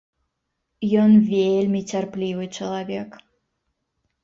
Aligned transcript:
Ён 1.01 1.11
вельмі 1.33 1.81
цярплівы 1.93 2.49
чалавек. 2.57 3.09